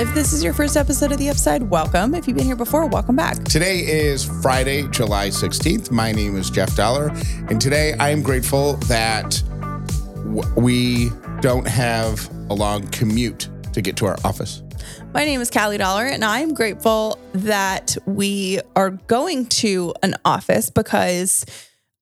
[0.00, 2.14] If this is your first episode of The Upside, welcome.
[2.14, 3.44] If you've been here before, welcome back.
[3.44, 5.90] Today is Friday, July 16th.
[5.90, 7.10] My name is Jeff Dauler,
[7.48, 9.42] and today I am grateful that
[10.24, 11.10] w- we
[11.40, 14.62] don't have a long commute to get to our office.
[15.14, 20.70] My name is Callie Dauler, and I'm grateful that we are going to an office
[20.70, 21.44] because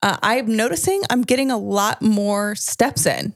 [0.02, 3.34] uh, I'm noticing I'm getting a lot more steps in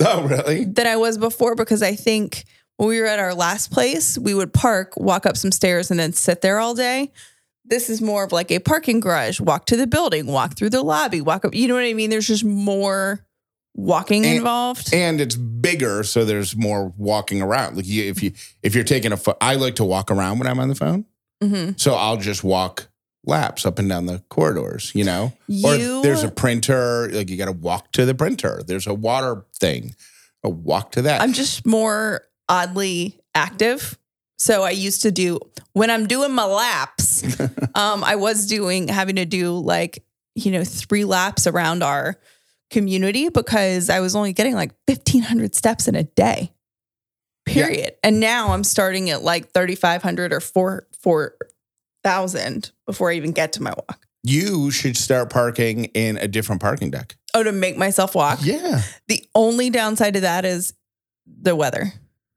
[0.00, 0.64] Oh, really?
[0.64, 2.44] than I was before because I think
[2.76, 5.98] when we were at our last place, we would park, walk up some stairs, and
[6.00, 7.12] then sit there all day.
[7.64, 10.82] This is more of like a parking garage, walk to the building, walk through the
[10.82, 11.54] lobby, walk up.
[11.54, 12.10] You know what I mean?
[12.10, 13.24] There's just more
[13.74, 14.92] walking And- involved.
[14.92, 17.76] And it's bigger, so there's more walking around.
[17.76, 18.32] Like you, if you
[18.62, 21.04] if you're taking a, pho- I like to walk around when I'm on the phone,
[21.40, 22.88] hmm so I'll just walk
[23.24, 24.90] laps up and down the corridors.
[24.94, 28.62] You know, You- or there's a printer, like you got to walk to the printer.
[28.66, 29.94] There's a water thing,
[30.42, 31.22] a walk to that.
[31.22, 33.98] I'm just more oddly active.
[34.38, 35.38] So I used to do
[35.72, 37.22] when I'm doing my laps.
[37.74, 40.04] um, I was doing having to do like
[40.34, 42.16] you know three laps around our
[42.70, 46.52] community because I was only getting like 1,500 steps in a day.
[47.44, 47.94] Period.
[48.02, 51.34] And now I'm starting at like 3,500 or four four
[52.02, 54.06] thousand before I even get to my walk.
[54.24, 57.16] you should start parking in a different parking deck.
[57.34, 58.40] Oh, to make myself walk.
[58.42, 58.82] Yeah.
[59.08, 60.74] The only downside to that is
[61.26, 61.92] the weather.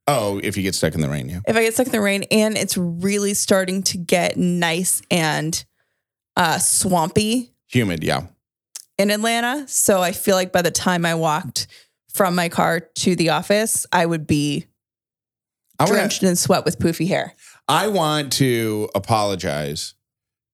[0.08, 1.40] Oh, if you get stuck in the rain, yeah.
[1.48, 5.66] if I get stuck in the rain and it's really starting to get nice and
[6.38, 8.28] uh, swampy Humid, yeah.
[8.98, 9.68] in Atlanta.
[9.68, 11.68] So I feel like by the time I walked
[12.14, 14.68] from my car to the office, I would be
[15.80, 17.34] I want drenched in sweat with poofy hair.
[17.68, 19.96] I want to apologize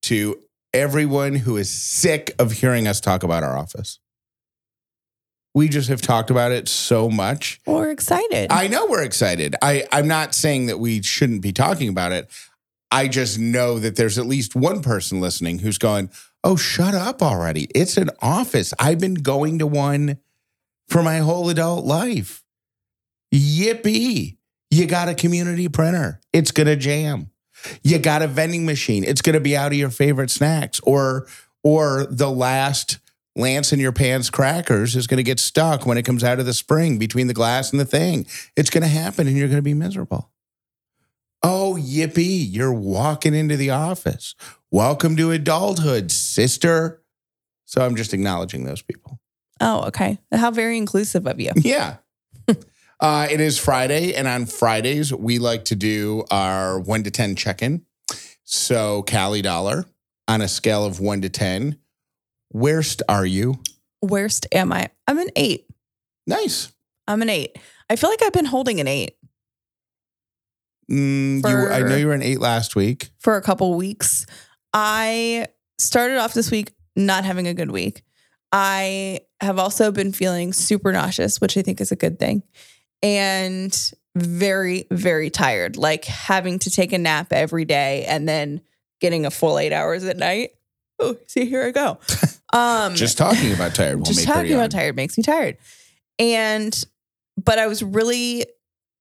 [0.04, 0.40] to
[0.74, 4.00] everyone who is sick of hearing us talk about our office.
[5.54, 7.60] We just have talked about it so much.
[7.66, 8.52] We're excited.
[8.52, 9.56] I know we're excited.
[9.62, 12.30] I, I'm not saying that we shouldn't be talking about it.
[12.90, 16.10] I just know that there's at least one person listening who's going,
[16.44, 17.68] Oh, shut up already.
[17.76, 18.74] It's an office.
[18.80, 20.18] I've been going to one
[20.88, 22.44] for my whole adult life.
[23.34, 24.38] Yippee.
[24.70, 26.20] You got a community printer.
[26.34, 27.30] It's going to jam.
[27.84, 29.04] You got a vending machine.
[29.04, 31.28] It's going to be out of your favorite snacks or
[31.64, 32.98] or the last
[33.36, 36.46] Lance in your pants crackers is going to get stuck when it comes out of
[36.46, 38.26] the spring between the glass and the thing.
[38.58, 40.32] It's going to happen and you're going to be miserable.
[41.44, 42.46] Oh, yippee.
[42.50, 44.36] You're walking into the office.
[44.70, 47.02] Welcome to adulthood, sister.
[47.66, 49.20] So I'm just acknowledging those people.
[49.62, 50.20] oh, okay.
[50.34, 51.52] How very inclusive of you.
[51.56, 51.98] Yeah.
[53.00, 57.36] uh, it is Friday, and on Fridays, we like to do our one to 10
[57.38, 57.86] check in.
[58.44, 59.86] So, Callie Dauler,
[60.28, 61.78] on a scale of one to 10,
[62.52, 63.62] where'st are you?
[64.02, 64.90] Worst am I?
[65.08, 65.66] I'm an eight.
[66.26, 66.72] Nice.
[67.08, 67.58] I'm an eight.
[67.90, 69.16] I feel like I've been holding an eight
[70.92, 73.12] Mm, you, I know you were an eight last week.
[73.20, 74.26] for a couple weeks.
[74.74, 75.48] I
[75.78, 78.04] started off this week not having a good week.
[78.52, 82.44] I have also been feeling super nauseous, which I think is a good thing,
[83.02, 83.74] and
[84.16, 88.60] very, very tired, like having to take a nap every day and then
[89.00, 90.52] getting a full eight hours at night.
[91.00, 92.00] Oh, see, here I go.
[92.54, 95.58] Um, Just talking about tired will just talking about tired makes me tired.
[96.20, 96.84] And,
[97.38, 98.46] but I was really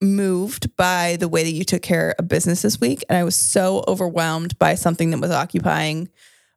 [0.00, 3.05] moved by the way that you took care of business this week.
[3.09, 6.09] And I was so overwhelmed by something that was occupying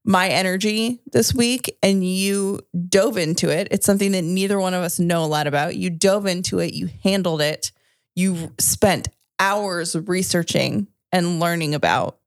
[0.06, 1.78] my energy this week.
[1.82, 2.60] And you
[2.90, 3.68] dove into it.
[3.72, 5.76] It's something that neither one of us know a lot about.
[5.76, 7.72] You dove into it, you handled it,
[8.16, 9.10] you spent
[9.40, 12.20] hours researching and learning about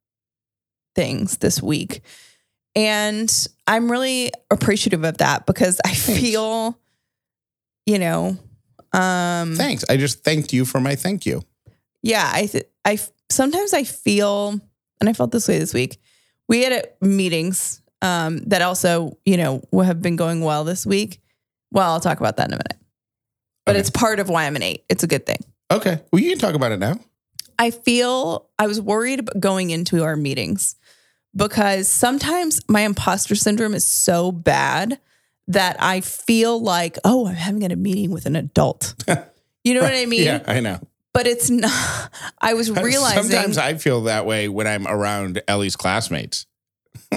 [0.94, 2.03] things this week.
[2.76, 3.32] And
[3.66, 6.20] I'm really appreciative of that because I Thanks.
[6.20, 6.78] feel,
[7.87, 8.37] you know,
[8.92, 9.84] um, Thanks.
[9.88, 11.42] I just thanked you for my thank you.
[12.03, 12.98] yeah, I, th- I,
[13.31, 14.60] sometimes I feel,
[15.00, 15.98] and I felt this way this week.
[16.48, 21.20] We had uh, meetings um, that also, you know, have been going well this week.
[21.72, 22.76] Well, I'll talk about that in a minute.
[23.64, 23.81] But Okay.
[23.81, 24.84] it's part of why I'm an eight.
[24.88, 25.38] It's a good thing.
[25.72, 26.00] Okay.
[26.12, 27.00] Well, you can talk about it now.
[27.58, 30.76] I feel I was worried about going into our meetings
[31.37, 34.99] because sometimes my imposter syndrome is so bad
[35.49, 38.94] that I feel like, oh, I'm having a meeting with an adult.
[39.65, 40.23] You know what I mean?
[40.23, 40.79] Yeah, I know.
[41.12, 41.73] But it's not.
[42.41, 43.25] I was realizing.
[43.25, 46.47] Sometimes I feel that way when I'm around Ellie's classmates.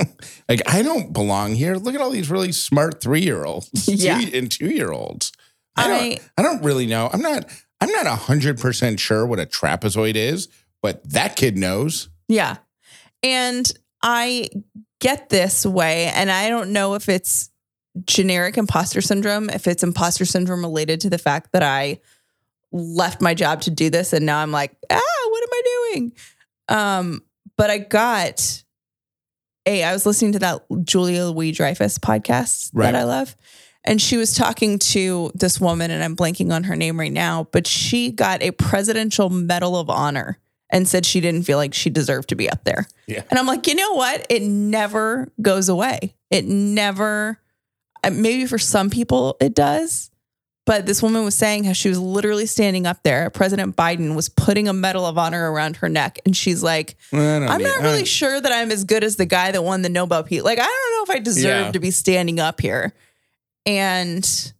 [0.49, 1.75] like I don't belong here.
[1.75, 4.19] Look at all these really smart three year olds Yeah.
[4.33, 5.31] and two year olds.
[5.75, 7.07] I I, don't, I don't really know.
[7.13, 7.45] I'm not.
[7.81, 10.47] I'm not hundred percent sure what a trapezoid is,
[10.81, 12.09] but that kid knows.
[12.27, 12.57] yeah.
[13.21, 14.49] And I
[14.99, 17.49] get this way, and I don't know if it's
[18.05, 21.99] generic imposter syndrome, if it's imposter syndrome related to the fact that I
[22.71, 24.99] left my job to do this and now I'm like, ah,
[25.29, 25.61] what am I
[25.91, 26.13] doing?
[26.69, 27.21] Um,
[27.57, 28.63] but I got
[29.65, 29.83] a.
[29.83, 32.91] I was listening to that Julia Louis Dreyfus podcast Right.
[32.91, 33.35] that I love,
[33.83, 37.47] and she was talking to this woman, and I'm blanking on her name right now,
[37.51, 40.37] but she got a Presidential Medal of Honor
[40.69, 42.87] and said she didn't feel like she deserved to be up there.
[43.07, 43.23] Yeah.
[43.29, 44.25] And I'm like, you know what?
[44.29, 46.15] It never goes away.
[46.29, 47.39] It never.
[48.03, 50.11] uh, Maybe for some people it does,
[50.67, 53.31] but this woman was saying how she was literally standing up there.
[53.31, 57.49] President Biden was putting a Medal of Honor around her neck, and she's like, well,
[57.49, 59.89] I'm need- not really sure that I'm as good as the guy that won the
[59.89, 60.43] Nobel Peace.
[60.43, 61.71] Like, I don't know if I deserve Yeah.
[61.71, 62.93] to be standing up here."
[63.65, 64.53] And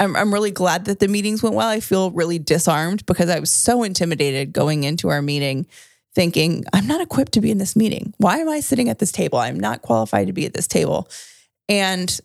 [0.00, 1.68] I'm I'm really glad that the meetings went well.
[1.68, 5.66] I feel really disarmed because I was so intimidated going into our meeting,
[6.14, 8.12] thinking I'm not equipped to be in this meeting.
[8.18, 9.38] Why am I sitting at this table?
[9.38, 11.08] I'm not qualified to be at this table,
[11.68, 12.20] and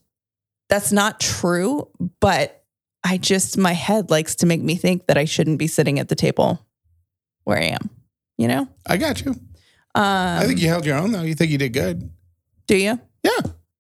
[0.68, 1.88] that's not true.
[2.20, 2.64] But
[3.04, 6.10] I just my head likes to make me think that I shouldn't be sitting at
[6.10, 6.66] the table
[7.44, 7.90] where I am.
[8.38, 8.68] You know?
[8.88, 9.32] I got you.
[9.96, 11.24] Um, I think you held your own though.
[11.24, 12.10] You think you did good.
[12.68, 13.00] do you?
[13.24, 13.32] Yeah.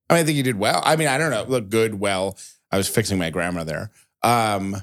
[0.09, 0.81] I, mean, I think you did well.
[0.83, 1.44] I mean, I don't know.
[1.44, 2.38] Look, good, well.
[2.71, 3.92] I was fixing my grammar there.
[4.24, 4.75] Um,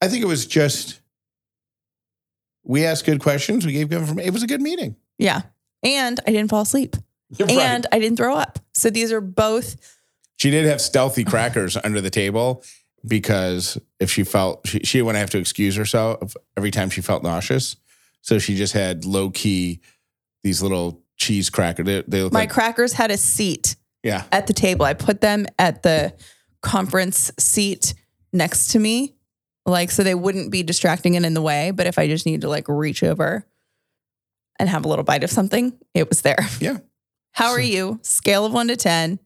[0.00, 1.00] I think it was just
[2.64, 3.64] we asked good questions.
[3.66, 4.28] We gave good information.
[4.28, 4.96] It was a good meeting.
[5.18, 5.42] Yeah.
[5.82, 6.96] And I didn't fall asleep.
[7.48, 8.58] And I didn't throw up.
[8.72, 9.76] So these are both
[10.36, 12.62] She did have stealthy crackers under the table
[13.06, 17.22] because if she felt she, she wouldn't have to excuse herself every time she felt
[17.22, 17.76] nauseous.
[18.22, 19.80] So she just had low key
[20.42, 21.84] these little cheese crackers.
[21.86, 23.76] They, they my like crackers had a seat
[24.08, 24.24] yeah.
[24.32, 24.84] at the table.
[24.84, 26.14] I put them at the
[26.62, 27.94] conference seat
[28.32, 29.14] next to me,
[29.66, 31.70] like so they wouldn't be distracting and in the way.
[31.70, 33.46] But if I just need to like reach over
[34.58, 36.38] and have a little bite of something, it was there.
[36.60, 36.78] Yeah.
[37.32, 38.00] How are you?
[38.02, 39.20] Scale of one to 10.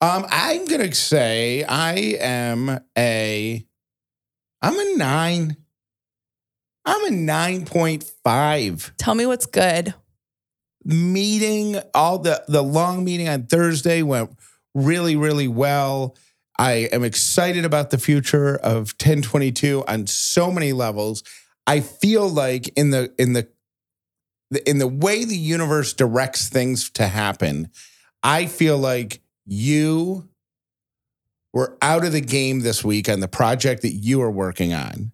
[0.00, 3.66] Um, I'm gonna say I am a
[4.60, 5.56] I'm a nine.
[6.84, 8.92] I'm a nine point five.
[8.98, 9.94] Tell me what's good.
[10.84, 14.30] Meeting all the the long meeting on Thursday went
[14.74, 16.16] really, really well.
[16.58, 21.22] I am excited about the future of 1022 on so many levels.
[21.66, 23.48] I feel like in the in the
[24.66, 27.70] in the way the universe directs things to happen,
[28.22, 30.28] I feel like you
[31.52, 35.12] were out of the game this week on the project that you are working on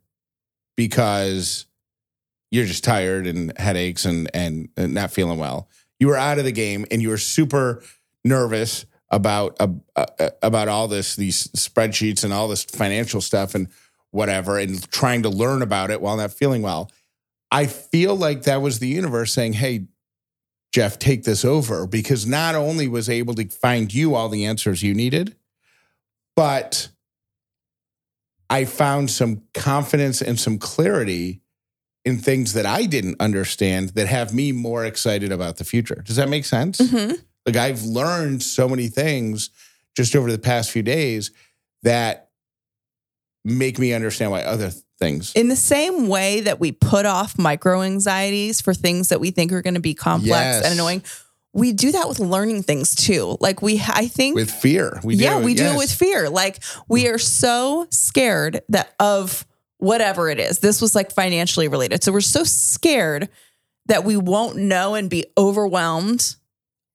[0.76, 1.66] because
[2.50, 5.68] you're just tired and headaches and, and and not feeling well.
[5.98, 7.82] You were out of the game and you were super
[8.24, 13.68] nervous about uh, uh, about all this these spreadsheets and all this financial stuff and
[14.10, 16.90] whatever and trying to learn about it while not feeling well.
[17.50, 19.86] I feel like that was the universe saying, "Hey,
[20.72, 24.82] Jeff, take this over because not only was able to find you all the answers
[24.82, 25.34] you needed,
[26.36, 26.88] but
[28.50, 31.42] I found some confidence and some clarity
[32.04, 36.02] in things that I didn't understand that have me more excited about the future.
[36.06, 36.78] Does that make sense?
[36.78, 37.12] hmm
[37.46, 39.50] Like I've learned so many things
[39.96, 41.30] just over the past few days
[41.82, 42.30] that
[43.44, 45.32] make me understand why other things.
[45.34, 49.52] In the same way that we put off micro anxieties for things that we think
[49.52, 50.64] are going to be complex Yes.
[50.64, 51.02] and annoying,
[51.54, 53.36] we do that with learning things too.
[53.40, 55.00] Like we, I think, with fear.
[55.02, 55.44] We yeah, do.
[55.44, 56.28] we do it with fear.
[56.28, 59.46] Like we are so scared that of
[59.78, 60.58] whatever it is.
[60.58, 62.04] This was like financially related.
[62.04, 63.28] So we're so scared
[63.86, 66.36] that we won't know and be overwhelmed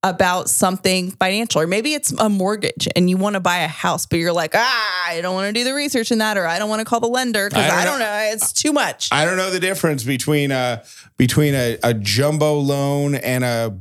[0.04, 1.62] about something financial.
[1.62, 4.52] Or maybe it's a mortgage and you want to buy a house, but you're like,
[4.54, 6.86] ah, I don't want to do the research in that, or I don't want to
[6.86, 7.92] call the lender because I don't I know.
[7.92, 8.30] don't know.
[8.34, 9.10] It's too much.
[9.14, 10.84] I don't know the difference between a
[11.18, 13.78] between a, a jumbo loan and a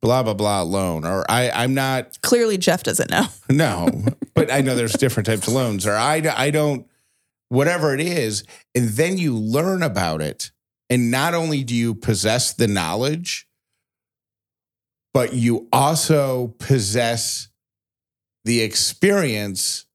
[0.00, 1.04] blah blah blah loan.
[1.04, 3.26] Or I I'm not Clearly, Jeff doesn't know.
[3.50, 3.90] no,
[4.34, 5.86] but I know there's different types of loans.
[5.86, 6.86] Or I I don't
[7.48, 10.50] whatever it is, and then you learn about it,
[10.90, 13.46] and not only do you possess the knowledge,
[15.14, 17.48] but you also possess
[18.44, 19.86] the experience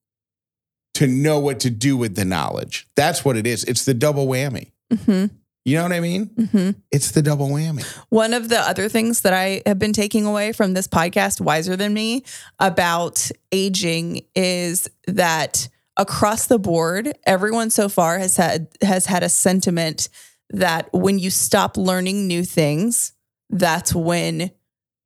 [0.95, 2.87] to know what to do with the knowledge.
[2.95, 3.63] That's what it is.
[3.63, 4.71] It's the double whammy.
[5.05, 5.25] hmm
[5.63, 6.25] You know what I mean?
[6.51, 7.85] hmm It's the double whammy.
[8.09, 11.77] One of the other things that I have been taking away from this podcast, Wiser
[11.77, 12.23] Than Me,
[12.59, 15.69] about aging is that
[16.01, 20.09] across the board, everyone so far has had has had a sentiment
[20.49, 23.13] that when you stop learning new things,
[23.49, 24.51] that's when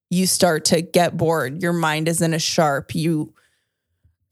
[0.10, 1.62] you start to get bored.
[1.62, 2.96] Your mind isn't as sharp.
[2.96, 3.34] You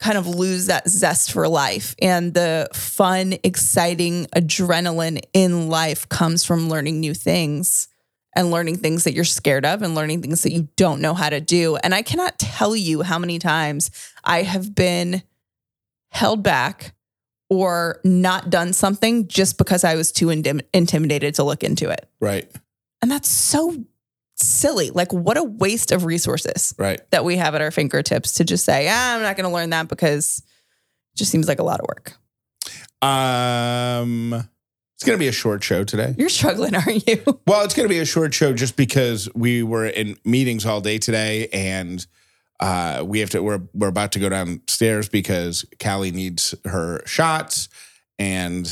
[0.00, 1.94] kind of lose that zest for life.
[2.00, 7.88] And the fun, exciting adrenaline in life comes from learning new things
[8.34, 11.28] and learning things that you're scared of and learning things that you don't know how
[11.28, 11.76] to do.
[11.76, 13.90] And I cannot tell you how many times
[14.24, 15.22] I have been
[16.14, 16.94] held back
[17.50, 22.08] or not done something just because I was too intim- intimidated to look into it.
[22.20, 22.50] Right.
[23.02, 23.84] And that's so
[24.36, 24.90] silly.
[24.90, 27.00] Like, what a waste of resources Right.
[27.10, 29.70] that we have at our fingertips to just say, ah, I'm not going to learn
[29.70, 32.14] that because it just seems like a lot of work.
[33.02, 34.32] Um,
[34.96, 36.14] it's going to be a short show today.
[36.16, 37.22] You're struggling, aren't you?
[37.46, 40.80] Well, it's going to be a short show just because we were in meetings all
[40.80, 42.06] day today, and
[42.60, 43.42] uh, we have to.
[43.42, 47.68] We're we're about to go downstairs because Callie needs her shots,
[48.18, 48.64] and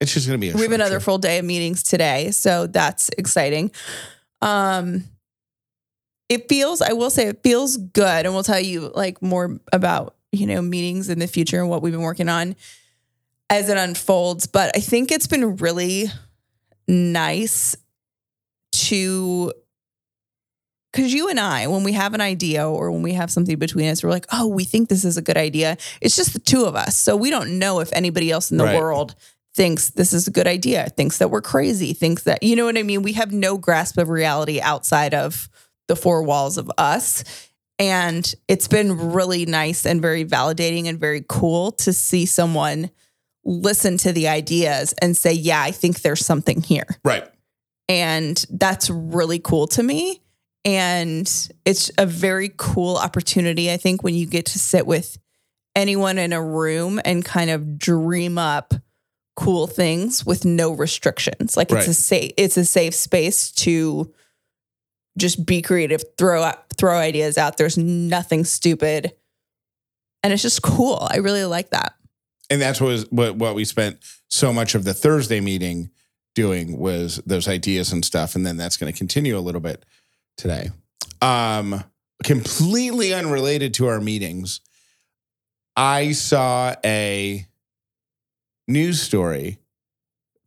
[0.00, 0.50] it's just going to be.
[0.50, 1.04] A we have another show.
[1.04, 3.70] full day of meetings today, so that's exciting.
[4.40, 5.04] Um,
[6.28, 10.16] it feels, I will say, it feels good, and we'll tell you like more about
[10.32, 12.56] you know meetings in the future and what we've been working on
[13.48, 14.46] as it unfolds.
[14.46, 16.06] But I think it's been really
[16.88, 17.76] nice
[18.72, 19.52] to
[20.92, 23.88] because you and I, when we have an idea or when we have something between
[23.88, 25.76] us, we're like, oh, we think this is a good idea.
[26.00, 26.96] It's just the two of us.
[26.96, 28.76] So we don't know if anybody else in the Right.
[28.76, 29.14] world
[29.54, 32.78] thinks this is a good idea, thinks that we're crazy, thinks that, you know what
[32.78, 33.02] I mean?
[33.02, 35.48] We have no grasp of reality outside of
[35.88, 37.24] the four walls of us.
[37.78, 42.90] And it's been really nice and very validating and very cool to see someone
[43.44, 46.86] listen to the ideas and say, yeah, I think there's something here.
[47.04, 47.28] Right.
[47.88, 50.21] And that's really cool to me.
[50.64, 51.28] And
[51.64, 55.18] it's a very cool opportunity, I think, when you get to sit with
[55.74, 58.74] anyone in a room and kind of dream up
[59.34, 61.56] cool things with no restrictions.
[61.56, 64.12] Like it's a safe it's a safe space to
[65.18, 67.56] just be creative, throw out, throw ideas out.
[67.56, 69.12] There's nothing stupid.
[70.22, 71.06] And it's just cool.
[71.10, 71.94] I really like that.
[72.50, 75.90] and that's what was what what we spent so much of the Thursday meeting
[76.34, 79.84] doing was those ideas and stuff, and then that's going to continue a little bit
[80.36, 80.70] today.
[81.20, 81.84] Um,
[82.24, 84.60] completely unrelated to our meetings,
[85.76, 87.46] I saw a
[88.68, 89.58] news story.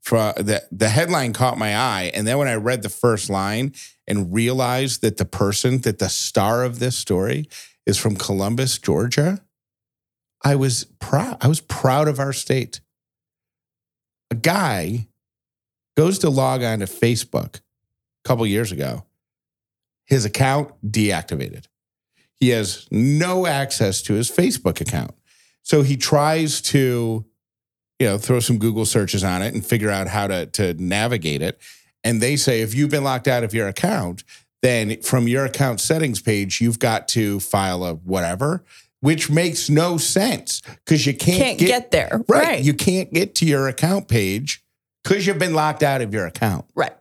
[0.02, 3.74] From the the headline caught my eye, and then when I read the first line
[4.08, 7.50] and realized that the person that the star of this story
[7.86, 9.42] is from Columbus, Georgia.
[10.44, 11.38] I was proud.
[11.42, 12.82] I was proud of our state.
[14.30, 15.08] A guy
[15.98, 17.62] goes to log on to Facebook a
[18.28, 19.05] couple years ago.
[20.06, 21.66] His account deactivated.
[22.36, 25.12] He has no access to his Facebook account.
[25.64, 27.26] So he tries to,
[28.00, 31.42] you know, throw some Google searches on it and figure out how to, to navigate
[31.42, 31.60] it.
[32.04, 34.24] And they say if you've been locked out of your account,
[34.62, 38.64] then from your account settings page, you've got to file a whatever,
[39.00, 42.22] which makes no sense because you can't, Can't get, there.
[42.28, 42.44] right.
[42.44, 42.64] Right.
[42.64, 44.64] You can't get to your account page
[45.04, 46.66] because you've been locked out of your account.
[46.76, 46.94] right.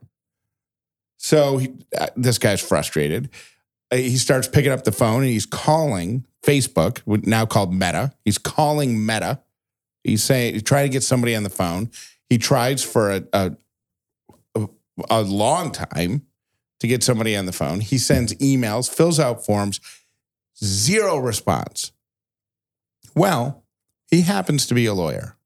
[1.25, 3.31] So he, uh, this guy's frustrated.
[3.91, 8.13] Uh, he starts picking up the phone and he's calling Facebook, now called Meta.
[8.27, 9.41] He's calling Meta.
[10.03, 11.91] He's saying trying to get somebody on the phone.
[12.29, 13.57] He tries for a, a,
[14.55, 14.69] a,
[15.09, 16.27] a long time
[16.81, 17.81] to get somebody on the phone.
[17.81, 19.81] He sends emails, fills out forms,
[20.63, 21.93] zero response.
[23.15, 23.65] Well,
[24.11, 25.39] he happens to be a lawyer.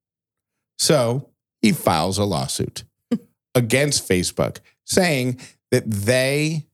[0.76, 1.28] So
[1.62, 2.82] he files a lawsuit
[3.54, 5.38] against Facebook saying
[5.70, 6.66] that they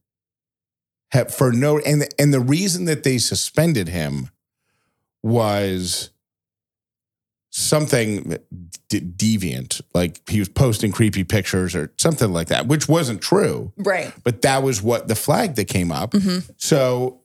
[1.10, 4.30] have for no and and the reason that they suspended him
[5.22, 6.10] was
[7.50, 8.36] something
[8.88, 13.72] d- deviant like he was posting creepy pictures or something like that which wasn't true
[13.76, 14.12] Right.
[14.24, 16.50] but that was what the flag that came up Mhm.
[16.56, 17.20] so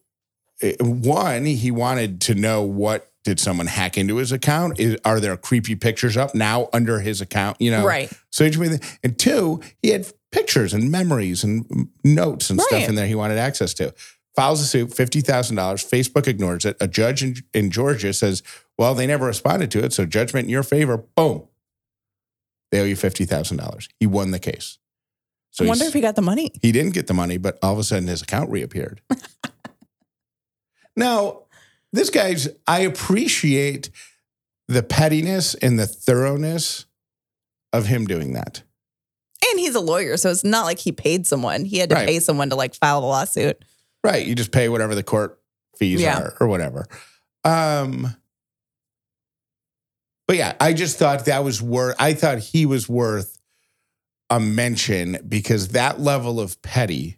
[0.81, 5.35] one he wanted to know what did someone hack into his account Is, are there
[5.35, 8.11] creepy pictures up now under his account you know Right.
[8.29, 8.45] so
[9.03, 13.37] and two, he had pictures and memories and notes and stuff in there he wanted
[13.37, 13.93] access to.
[14.35, 15.83] Files a suit, fifty thousand dollars.
[15.83, 16.77] Facebook ignores it.
[16.79, 18.43] A judge in, in Georgia says,
[18.77, 21.47] "Well, they never responded to it, so judgment in your favor." Boom,
[22.71, 23.89] they owe you fifty thousand dollars.
[23.99, 24.77] He won the case.
[25.51, 26.51] So I wonder if he got the money.
[26.61, 29.01] he didn't get the money, but all of a sudden his account reappeared.
[30.95, 31.43] now,
[31.91, 33.89] this guy's, I appreciate
[34.67, 36.85] the pettiness and the thoroughness
[37.73, 38.61] of him doing that.
[39.51, 41.65] And he's a lawyer, so it's not like he paid someone.
[41.65, 42.07] He had to Right.
[42.07, 43.63] pay someone to like file the lawsuit.
[44.03, 44.25] Right.
[44.25, 45.39] You just pay whatever the court
[45.77, 46.19] fees Yeah.
[46.19, 46.87] are or whatever.
[47.43, 48.15] Um,
[50.27, 53.37] but yeah, I just thought that was worth, I thought he was worth
[54.29, 57.17] a mention because that level of petty,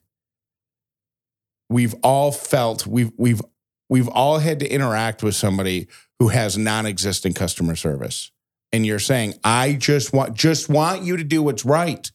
[1.70, 3.42] we've all felt, we've, we've,
[3.90, 5.88] we've all had to interact with somebody
[6.20, 8.32] who has non-existent customer service.
[8.72, 12.10] And you're saying, I just want, just want you to do what's right.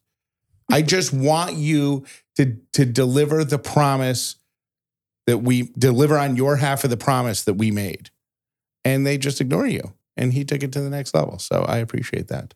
[0.70, 2.04] I just want you
[2.36, 4.36] to, to deliver the promise
[5.26, 8.10] that we deliver on your half of the promise that we made.
[8.84, 9.92] And they just ignore you.
[10.16, 11.38] and he took it to the next level.
[11.38, 12.54] So I appreciate that.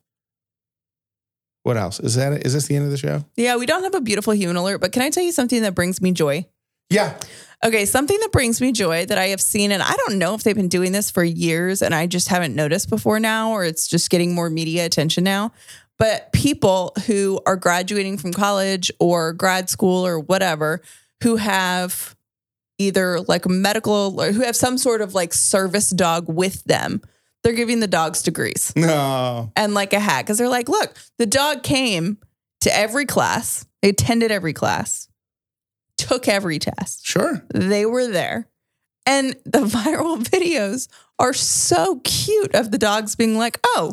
[1.63, 2.01] What else?
[2.01, 3.25] Is that is this the end of the show?
[3.37, 5.75] Yeah, we don't have a beautiful human alert, but can I tell you something that
[5.75, 6.47] brings me joy?
[6.89, 7.19] Yeah.
[7.63, 10.43] Okay, something that brings me joy that I have seen, and I don't know if
[10.43, 13.87] they've been doing this for years and I just haven't noticed before now, or it's
[13.87, 15.53] just getting more media attention now.
[16.01, 20.81] But people who are graduating from college or grad school or whatever,
[21.23, 22.17] who have
[22.79, 27.03] either like medical or who have some sort of like service dog with them,
[27.45, 29.53] they're giving the dogs degrees No.
[29.55, 32.17] and like a hat because they're like, look, the dog came
[32.63, 35.07] to every class, they attended every class,
[35.99, 37.45] took every test Sure.
[37.53, 38.49] they were there.
[39.05, 40.89] And the viral videos
[41.19, 43.93] are so cute of the dogs being like, oh,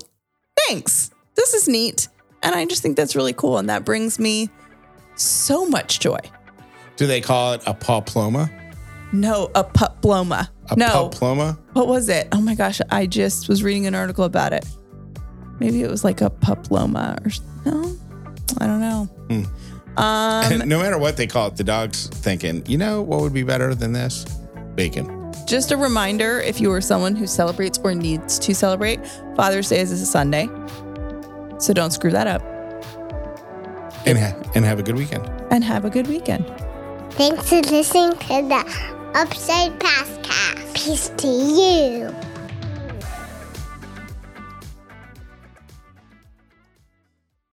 [0.67, 1.11] thanks.
[1.37, 2.09] This is neat.
[2.43, 3.57] And I just think that's really cool.
[3.57, 4.49] And that brings me
[5.15, 6.19] so much joy.
[6.97, 8.49] Do they call it a poploma?
[9.13, 10.49] No, a puploma.
[10.69, 11.57] A no, poploma?
[11.73, 12.27] what was it?
[12.33, 14.65] Oh my gosh, I just was reading an article about it.
[15.59, 17.97] Maybe it was like a puploma or no,
[18.59, 19.09] I don't know.
[19.97, 23.43] Um, no matter what they call it, the dog's thinking, you know what would be
[23.43, 24.25] better than this?
[24.75, 25.33] Bacon.
[25.47, 28.99] Just a reminder if you are someone who celebrates or needs to celebrate,
[29.35, 30.49] Father's Day is a Sunday.
[31.59, 32.41] So don't screw that up
[34.05, 35.27] And, ha- and have a good weekend.
[35.51, 36.45] and have a good weekend.
[37.11, 38.63] Thanks for listening to the
[39.15, 40.73] Upside Past Cast.
[40.75, 42.15] Peace to you.